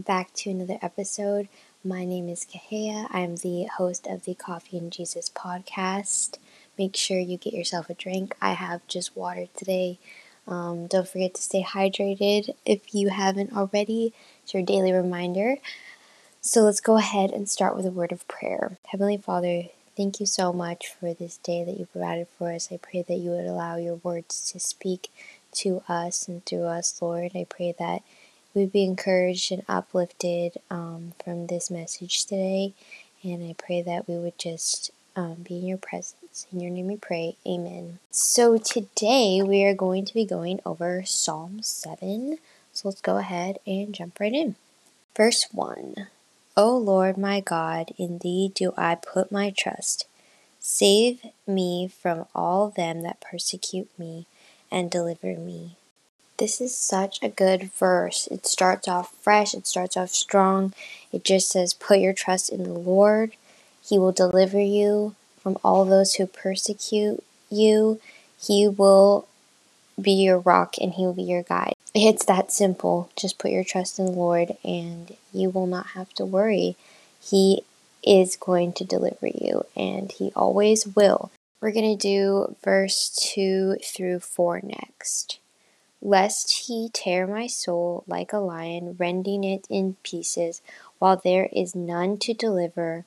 [0.00, 1.48] Back to another episode.
[1.84, 3.08] My name is Kahea.
[3.10, 6.38] I'm the host of the Coffee and Jesus podcast.
[6.78, 8.34] Make sure you get yourself a drink.
[8.40, 9.98] I have just water today.
[10.46, 14.14] Um, don't forget to stay hydrated if you haven't already.
[14.42, 15.56] It's your daily reminder.
[16.40, 18.78] So let's go ahead and start with a word of prayer.
[18.86, 19.64] Heavenly Father,
[19.96, 22.68] thank you so much for this day that you provided for us.
[22.72, 25.10] I pray that you would allow your words to speak
[25.52, 27.32] to us and through us, Lord.
[27.34, 28.02] I pray that
[28.54, 32.72] we be encouraged and uplifted um, from this message today.
[33.22, 36.46] And I pray that we would just um, be in your presence.
[36.52, 37.36] In your name we pray.
[37.46, 37.98] Amen.
[38.10, 42.38] So today we are going to be going over Psalm 7.
[42.72, 44.56] So let's go ahead and jump right in.
[45.16, 46.06] Verse 1
[46.56, 50.06] O Lord my God, in thee do I put my trust.
[50.58, 54.26] Save me from all them that persecute me,
[54.70, 55.76] and deliver me.
[56.40, 58.26] This is such a good verse.
[58.28, 60.72] It starts off fresh, it starts off strong.
[61.12, 63.32] It just says, Put your trust in the Lord.
[63.86, 68.00] He will deliver you from all those who persecute you.
[68.40, 69.28] He will
[70.00, 71.74] be your rock and He will be your guide.
[71.94, 73.10] It's that simple.
[73.16, 76.74] Just put your trust in the Lord and you will not have to worry.
[77.20, 77.64] He
[78.02, 81.30] is going to deliver you and He always will.
[81.60, 85.39] We're going to do verse 2 through 4 next
[86.02, 90.62] lest he tear my soul like a lion, rending it in pieces,
[90.98, 93.04] while there is none to deliver.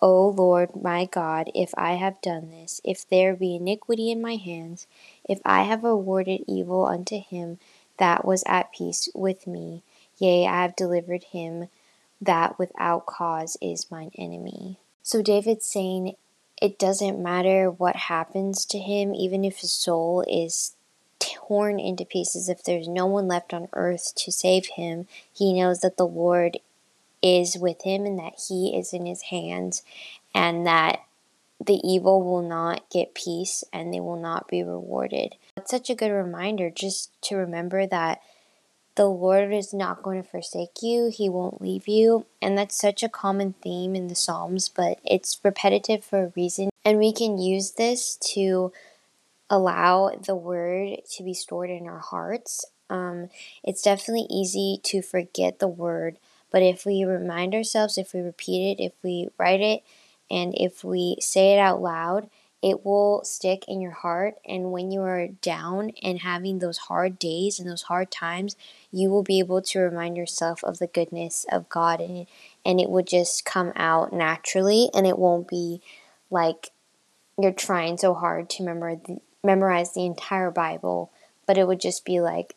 [0.00, 4.34] O Lord my God, if I have done this, if there be iniquity in my
[4.34, 4.88] hands,
[5.28, 7.58] if I have awarded evil unto him
[7.98, 9.84] that was at peace with me,
[10.18, 11.68] yea, I have delivered him
[12.20, 14.78] that without cause is mine enemy.
[15.04, 16.16] So David's saying
[16.60, 20.74] it doesn't matter what happens to him, even if his soul is
[21.46, 25.80] torn into pieces, if there's no one left on earth to save him, he knows
[25.80, 26.58] that the Lord
[27.22, 29.82] is with him and that he is in his hands
[30.34, 31.00] and that
[31.64, 35.36] the evil will not get peace and they will not be rewarded.
[35.56, 38.20] It's such a good reminder just to remember that
[38.94, 42.26] the Lord is not going to forsake you, He won't leave you.
[42.42, 46.68] And that's such a common theme in the Psalms, but it's repetitive for a reason.
[46.84, 48.72] And we can use this to
[49.50, 52.64] allow the word to be stored in our hearts.
[52.88, 53.28] Um,
[53.62, 56.18] it's definitely easy to forget the word,
[56.50, 59.82] but if we remind ourselves, if we repeat it, if we write it,
[60.30, 62.28] and if we say it out loud,
[62.62, 64.36] it will stick in your heart.
[64.46, 68.56] And when you are down and having those hard days and those hard times,
[68.92, 72.26] you will be able to remind yourself of the goodness of God, and
[72.64, 75.80] and it will just come out naturally, and it won't be
[76.30, 76.70] like
[77.38, 81.10] you're trying so hard to remember the, memorize the entire Bible,
[81.46, 82.54] but it would just be like,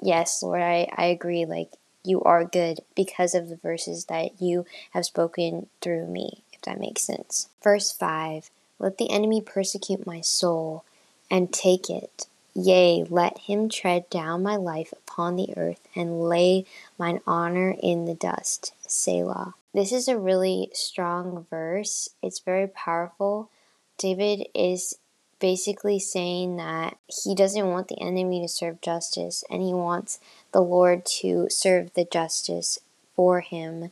[0.00, 1.44] yes, Lord, I, I agree.
[1.44, 1.72] Like,
[2.04, 6.80] you are good because of the verses that you have spoken through me, if that
[6.80, 7.48] makes sense.
[7.62, 10.84] Verse 5 Let the enemy persecute my soul
[11.30, 12.26] and take it.
[12.54, 16.64] Yea, let him tread down my life upon the earth and lay
[16.98, 18.72] mine honor in the dust.
[18.86, 19.54] Selah.
[19.72, 22.10] This is a really strong verse.
[22.22, 23.50] It's very powerful.
[23.98, 24.94] David is
[25.38, 30.18] basically saying that he doesn't want the enemy to serve justice and he wants
[30.52, 32.78] the Lord to serve the justice
[33.14, 33.90] for him.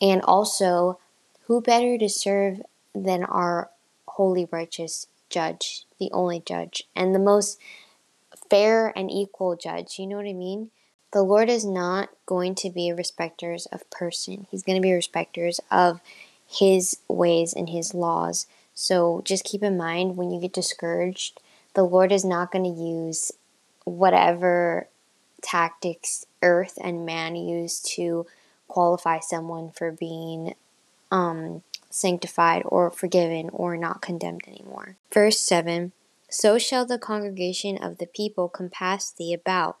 [0.00, 0.98] And also,
[1.46, 2.62] who better to serve
[2.94, 3.70] than our
[4.06, 7.58] holy, righteous judge, the only judge, and the most
[8.48, 9.98] fair and equal judge?
[9.98, 10.70] You know what I mean?
[11.12, 14.46] The Lord is not going to be respecters of person.
[14.50, 16.00] He's going to be respecters of
[16.46, 18.46] his ways and his laws.
[18.74, 21.40] So just keep in mind when you get discouraged,
[21.74, 23.32] the Lord is not going to use
[23.84, 24.88] whatever
[25.42, 28.26] tactics earth and man use to
[28.68, 30.54] qualify someone for being
[31.10, 34.96] um, sanctified or forgiven or not condemned anymore.
[35.12, 35.92] Verse 7
[36.28, 39.76] So shall the congregation of the people compass thee about.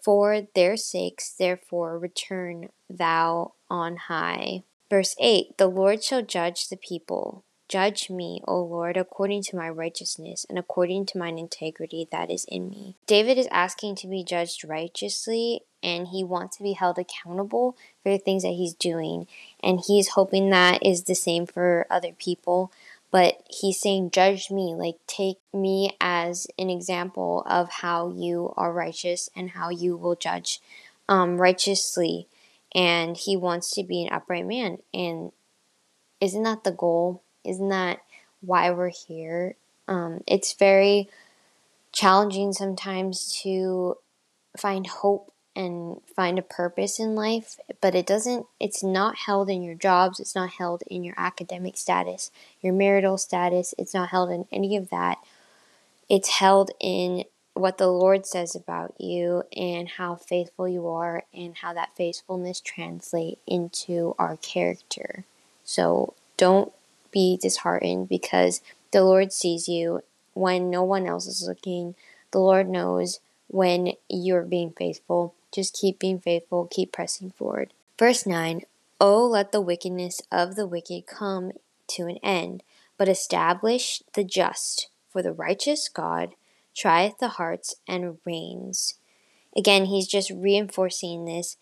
[0.00, 4.62] For their sakes, therefore, return thou on high.
[4.88, 7.42] Verse 8 The Lord shall judge the people.
[7.68, 12.46] Judge me, O Lord, according to my righteousness and according to mine integrity that is
[12.46, 12.96] in me.
[13.06, 18.10] David is asking to be judged righteously and he wants to be held accountable for
[18.10, 19.26] the things that he's doing.
[19.62, 22.72] And he's hoping that is the same for other people.
[23.10, 28.72] But he's saying, Judge me, like take me as an example of how you are
[28.72, 30.60] righteous and how you will judge
[31.08, 32.28] um, righteously.
[32.74, 34.78] And he wants to be an upright man.
[34.92, 35.32] And
[36.20, 37.22] isn't that the goal?
[37.48, 38.00] Isn't that
[38.40, 39.56] why we're here?
[39.86, 41.08] Um, it's very
[41.92, 43.96] challenging sometimes to
[44.56, 49.62] find hope and find a purpose in life, but it doesn't, it's not held in
[49.62, 52.30] your jobs, it's not held in your academic status,
[52.60, 55.18] your marital status, it's not held in any of that.
[56.08, 57.24] It's held in
[57.54, 62.60] what the Lord says about you and how faithful you are and how that faithfulness
[62.60, 65.24] translate into our character.
[65.64, 66.72] So don't
[67.18, 68.60] be disheartened because
[68.92, 70.02] the Lord sees you
[70.34, 71.96] when no one else is looking.
[72.30, 73.18] The Lord knows
[73.48, 75.34] when you're being faithful.
[75.52, 77.72] Just keep being faithful, keep pressing forward.
[77.98, 78.62] Verse 9
[79.00, 81.50] Oh, let the wickedness of the wicked come
[81.88, 82.62] to an end,
[82.96, 86.36] but establish the just, for the righteous God
[86.72, 88.94] trieth the hearts and reigns.
[89.56, 91.56] Again, he's just reinforcing this.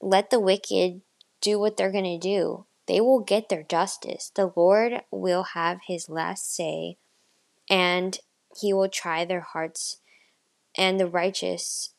[0.00, 1.02] Let the wicked
[1.42, 2.64] do what they're going to do.
[2.86, 4.30] They will get their justice.
[4.34, 6.96] The Lord will have his last say,
[7.68, 8.18] and
[8.60, 9.98] he will try their hearts,
[10.76, 11.90] and the righteous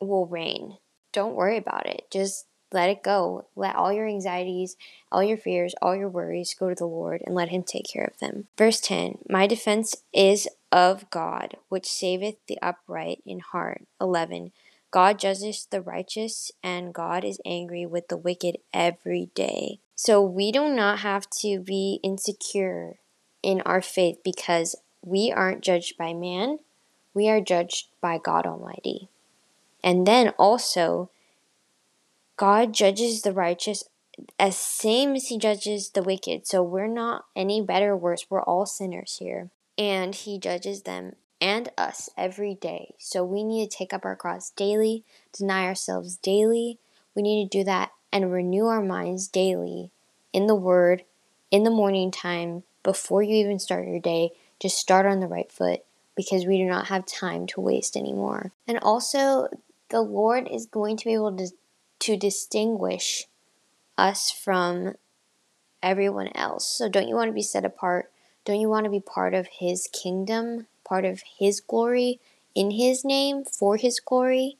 [0.00, 0.78] will reign.
[1.12, 2.06] Don't worry about it.
[2.10, 3.46] Just let it go.
[3.54, 4.76] Let all your anxieties,
[5.10, 8.04] all your fears, all your worries go to the Lord and let Him take care
[8.04, 8.48] of them.
[8.58, 13.82] Verse 10 My defense is of God, which saveth the upright in heart.
[14.00, 14.52] 11
[14.96, 19.78] God judges the righteous, and God is angry with the wicked every day.
[19.94, 22.94] So we do not have to be insecure
[23.42, 26.60] in our faith because we aren't judged by man,
[27.12, 29.10] we are judged by God Almighty.
[29.84, 31.10] And then also,
[32.38, 33.84] God judges the righteous
[34.38, 36.46] as same as he judges the wicked.
[36.46, 38.24] So we're not any better or worse.
[38.30, 39.50] We're all sinners here.
[39.76, 42.94] And he judges them and us every day.
[42.98, 46.78] So we need to take up our cross daily, deny ourselves daily.
[47.14, 49.90] We need to do that and renew our minds daily
[50.32, 51.04] in the word
[51.50, 54.30] in the morning time before you even start your day.
[54.60, 55.80] Just start on the right foot
[56.14, 58.52] because we do not have time to waste anymore.
[58.66, 59.48] And also
[59.90, 61.48] the Lord is going to be able to,
[62.00, 63.26] to distinguish
[63.98, 64.94] us from
[65.82, 66.66] everyone else.
[66.66, 68.10] So, don't you want to be set apart?
[68.44, 72.20] Don't you want to be part of His kingdom, part of His glory,
[72.54, 74.56] in His name, for His glory?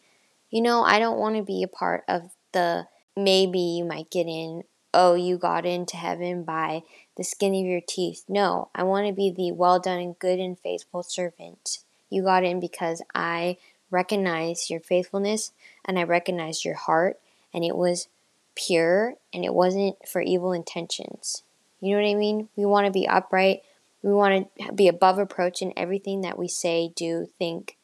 [0.51, 2.87] You know, I don't want to be a part of the
[3.17, 6.83] maybe you might get in, oh, you got into heaven by
[7.17, 8.25] the skin of your teeth.
[8.29, 11.79] No, I want to be the well done and good and faithful servant.
[12.11, 13.59] You got in because I
[13.91, 15.53] recognize your faithfulness
[15.85, 17.19] and I recognize your heart
[17.53, 18.09] and it was
[18.55, 21.43] pure and it wasn't for evil intentions.
[21.81, 22.49] You know what I mean?
[22.57, 23.61] We want to be upright.
[24.07, 27.77] We want to be above approach in everything that we say, do, think,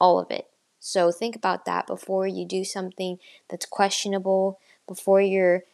[0.00, 0.46] all of it.
[0.78, 3.18] So think about that before you do something
[3.50, 5.64] that's questionable, before you're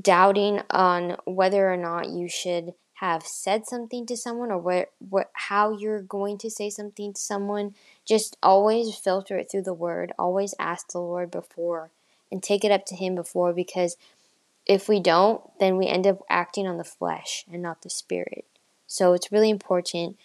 [0.00, 5.32] doubting on whether or not you should have said something to someone or what what
[5.32, 7.74] how you're going to say something to someone.
[8.04, 10.12] Just always filter it through the word.
[10.16, 11.90] Always ask the lord before
[12.30, 13.96] and take it up to him before because
[14.64, 18.46] if we don't then we end up acting on the flesh and not the spirit
[18.94, 20.16] so it's really important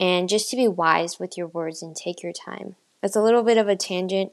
[0.00, 3.42] and just to be wise with your words and take your time it's a little
[3.42, 4.32] bit of a tangent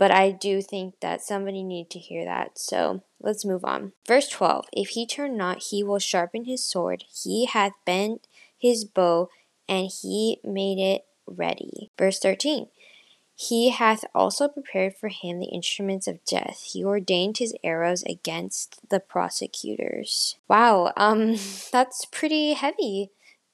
[0.00, 2.58] but I do think that somebody needed to hear that.
[2.58, 3.92] So let's move on.
[4.08, 7.04] Verse 12 If he turn not, he will sharpen his sword.
[7.22, 8.26] He hath bent
[8.56, 9.28] his bow,
[9.68, 11.90] and he made it ready.
[11.98, 12.68] Verse 13
[13.36, 16.62] He hath also prepared for him the instruments of death.
[16.72, 20.36] He ordained his arrows against the prosecutors.
[20.48, 21.36] Wow, um,
[21.72, 23.10] that's pretty heavy.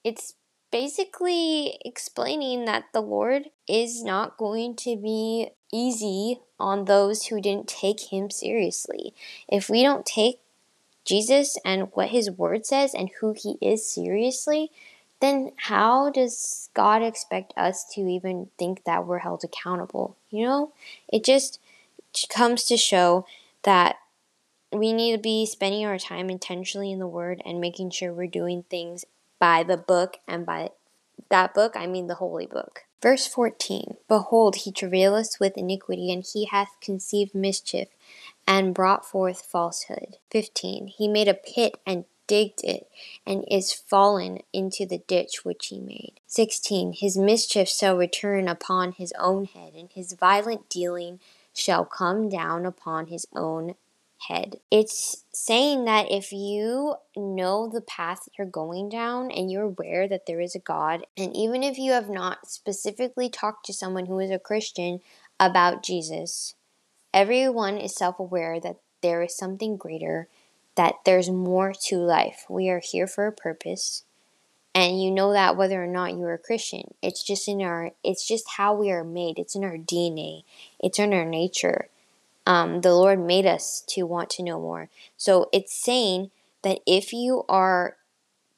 [0.06, 0.34] It's
[0.70, 7.66] basically explaining that the Lord is not going to be easy on those who didn't
[7.66, 9.14] take him seriously.
[9.48, 10.38] If we don't take
[11.04, 14.70] Jesus and what his word says and who he is seriously,
[15.18, 20.16] then how does God expect us to even think that we're held accountable?
[20.30, 20.72] You know,
[21.12, 21.58] it just
[22.28, 23.26] comes to show
[23.64, 23.96] that
[24.70, 28.28] we need to be spending our time intentionally in the Word and making sure we're
[28.28, 29.04] doing things
[29.38, 30.70] by the book, and by
[31.30, 32.84] that book I mean the Holy Book.
[33.02, 37.88] Verse 14 Behold, he travaileth with iniquity, and he hath conceived mischief,
[38.46, 40.16] and brought forth falsehood.
[40.30, 42.88] 15 He made a pit and digged it,
[43.26, 46.14] and is fallen into the ditch which he made.
[46.26, 51.20] 16 His mischief shall return upon his own head, and his violent dealing
[51.52, 53.74] shall come down upon his own
[54.28, 54.60] head.
[54.70, 60.26] It's saying that if you know the path you're going down and you're aware that
[60.26, 64.18] there is a God, and even if you have not specifically talked to someone who
[64.18, 65.00] is a Christian
[65.38, 66.54] about Jesus,
[67.12, 70.28] everyone is self aware that there is something greater,
[70.76, 72.46] that there's more to life.
[72.48, 74.02] We are here for a purpose.
[74.74, 76.92] And you know that whether or not you're a Christian.
[77.00, 79.38] It's just in our it's just how we are made.
[79.38, 80.42] It's in our DNA.
[80.78, 81.88] It's in our nature
[82.46, 84.88] Um, the Lord made us to want to know more.
[85.16, 86.30] So it's saying
[86.62, 87.96] that if you are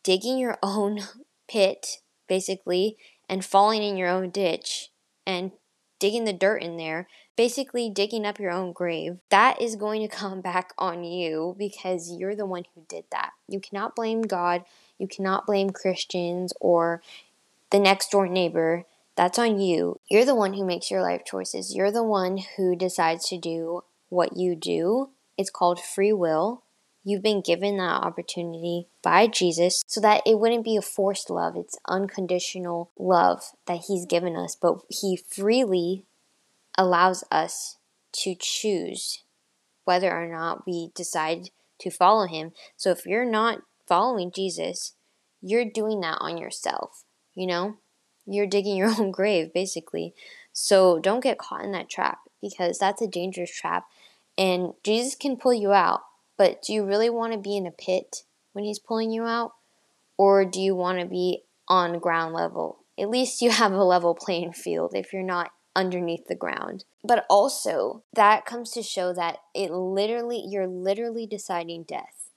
[0.02, 1.00] digging your own
[1.48, 2.96] pit, basically,
[3.28, 4.90] and falling in your own ditch
[5.26, 5.52] and
[5.98, 10.08] digging the dirt in there, basically digging up your own grave, that is going to
[10.16, 13.32] come back on you because you're the one who did that.
[13.48, 14.64] You cannot blame God,
[14.98, 17.02] you cannot blame Christians or
[17.70, 18.84] the next door neighbor.
[19.18, 19.98] That's on you.
[20.08, 21.74] You're the one who makes your life choices.
[21.74, 25.10] You're the one who decides to do what you do.
[25.36, 26.62] It's called free will.
[27.02, 31.56] You've been given that opportunity by Jesus so that it wouldn't be a forced love.
[31.56, 36.04] It's unconditional love that He's given us, but He freely
[36.76, 37.76] allows us
[38.20, 39.24] to choose
[39.82, 42.52] whether or not we decide to follow Him.
[42.76, 44.92] So if you're not following Jesus,
[45.42, 47.02] you're doing that on yourself,
[47.34, 47.78] you know?
[48.28, 50.14] You're digging your own grave, basically.
[50.52, 53.86] So don't get caught in that trap because that's a dangerous trap.
[54.36, 56.02] And Jesus can pull you out
[56.38, 59.52] but do you really want to be in a pit when he's pulling you out?
[60.16, 62.78] Or do you want to be on ground level?
[62.98, 66.84] At least you have a level playing field if you're not underneath the ground.
[67.04, 72.30] But also, that comes to show that it literally you're literally deciding death.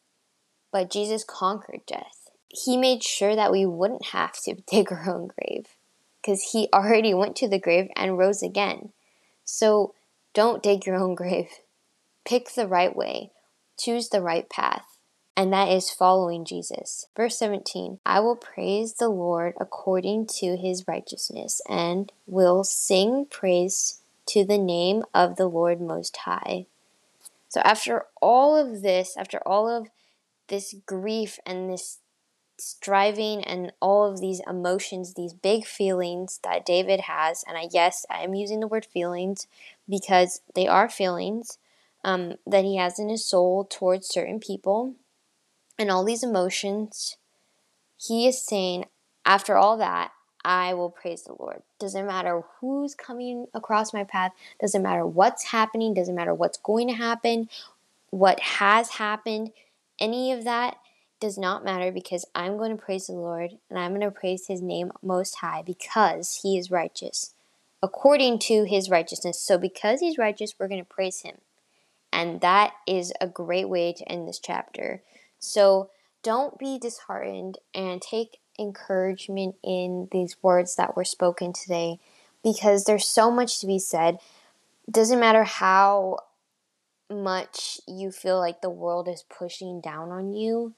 [0.71, 2.29] But Jesus conquered death.
[2.49, 5.67] He made sure that we wouldn't have to dig our own grave
[6.21, 8.91] because he already went to the grave and rose again.
[9.43, 9.93] So,
[10.33, 11.49] don't dig your own grave.
[12.25, 13.31] Pick the right way.
[13.77, 14.85] Choose the right path,
[15.35, 17.07] and that is following Jesus.
[17.15, 24.01] Verse 17 I will praise the Lord according to his righteousness, and will sing praise
[24.27, 26.67] to the name of the Lord Most High.
[27.49, 29.87] So, after all of this, after all of
[30.47, 31.97] this grief and this
[32.63, 38.05] striving and all of these emotions, these big feelings that David has, and I yes,
[38.09, 39.47] I am using the word feelings
[39.89, 41.57] because they are feelings
[42.03, 44.95] um, that he has in his soul towards certain people
[45.81, 47.17] and all these emotions,
[47.97, 48.85] he is saying,
[49.25, 50.11] after all that,
[50.43, 51.61] I will praise the Lord.
[51.79, 56.87] Doesn't matter who's coming across my path, doesn't matter what's happening, doesn't matter what's going
[56.87, 57.49] to happen,
[58.09, 59.51] what has happened,
[59.99, 60.77] any of that
[61.21, 64.47] does not matter because I'm going to praise the Lord and I'm going to praise
[64.47, 67.33] his name most high because he is righteous
[67.83, 69.41] according to his righteousness.
[69.41, 71.37] So because he's righteous, we're going to praise him.
[72.13, 75.01] And that is a great way to end this chapter.
[75.39, 75.89] So
[76.23, 81.99] don't be disheartened and take encouragement in these words that were spoken today
[82.43, 84.19] because there's so much to be said.
[84.89, 86.19] Doesn't matter how
[87.09, 90.73] much you feel like the world is pushing down on you,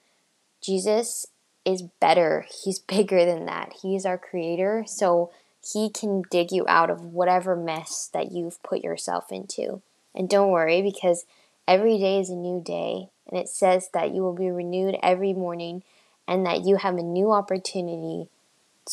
[0.64, 1.26] Jesus
[1.64, 2.46] is better.
[2.64, 3.74] He's bigger than that.
[3.82, 4.84] He's our creator.
[4.86, 5.30] So
[5.72, 9.80] he can dig you out of whatever mess that you've put yourself into.
[10.14, 11.24] And don't worry because
[11.66, 13.08] every day is a new day.
[13.30, 15.82] And it says that you will be renewed every morning
[16.28, 18.28] and that you have a new opportunity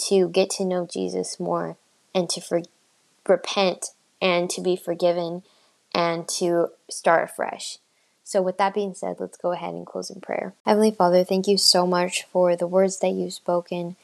[0.07, 1.77] to get to know Jesus more
[2.15, 2.63] and to for-
[3.27, 5.43] repent and to be forgiven
[5.93, 7.77] and to start afresh.
[8.31, 10.53] So, with that being said, let's go ahead and close in prayer.
[10.65, 13.97] Heavenly Father, thank you so much for the words that you've spoken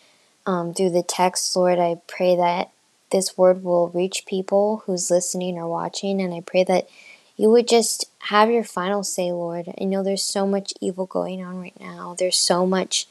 [0.46, 1.79] um, through the text, Lord.
[1.79, 2.69] I pray that
[3.10, 6.89] this word will reach people who's listening or watching, and I pray that
[7.38, 9.74] you would just have your final say, Lord.
[9.79, 12.13] I know there's so much evil going on right now.
[12.19, 13.07] There's so much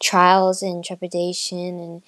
[0.00, 2.02] trials and trepidation, and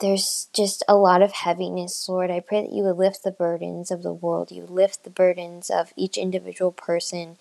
[0.00, 2.32] there's just a lot of heaviness, Lord.
[2.32, 4.50] I pray that you would lift the burdens of the world.
[4.50, 7.36] You lift the burdens of each individual person.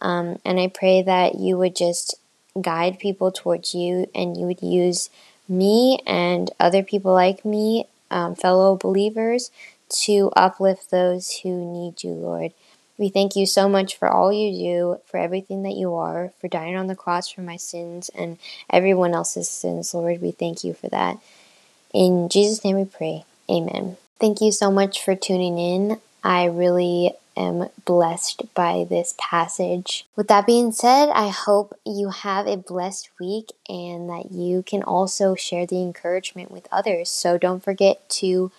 [0.00, 2.14] Um, and I pray that you would just
[2.60, 5.10] guide people towards you and you would use
[5.48, 9.50] me and other people like me, um, fellow believers,
[9.88, 12.52] to uplift those who need you, Lord.
[12.98, 16.48] We thank you so much for all you do, for everything that you are, for
[16.48, 18.38] dying on the cross for my sins and
[18.68, 20.20] everyone else's sins, Lord.
[20.20, 21.18] We thank you for that.
[21.94, 23.24] In Jesus' name we pray.
[23.48, 23.96] Amen.
[24.20, 26.00] Thank you so much for tuning in.
[26.22, 30.04] I really am blessed by this passage.
[30.16, 34.82] With that being said, I hope you have a blessed week and that you can
[34.82, 37.10] also share the encouragement with others.
[37.10, 38.50] So don't forget to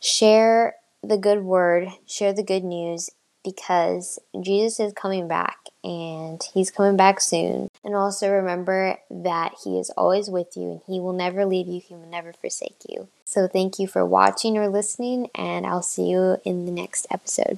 [0.00, 3.10] share the good word, share the good news,
[3.44, 7.68] because Jesus is coming back and he's coming back soon.
[7.84, 11.80] And also remember that he is always with you and he will never leave you,
[11.80, 13.06] he will never forsake you.
[13.26, 17.54] So thank you for watching or listening, and I'll see you in the next episode.